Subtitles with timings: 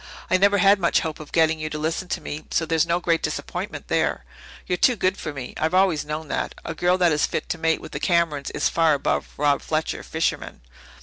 [0.31, 2.99] I never had much hope of getting you to listen to me, so there's no
[2.99, 4.25] great disappointment there.
[4.65, 6.55] You're too good for me I've always known that.
[6.65, 10.01] A girl that is fit to mate with the Camerons is far above Rob Fletcher,
[10.01, 10.61] fisherman."